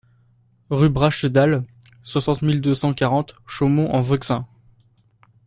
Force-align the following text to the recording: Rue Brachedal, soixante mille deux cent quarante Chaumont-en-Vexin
Rue 0.71 0.89
Brachedal, 0.89 1.63
soixante 2.01 2.41
mille 2.41 2.59
deux 2.59 2.73
cent 2.73 2.91
quarante 2.91 3.35
Chaumont-en-Vexin 3.45 4.47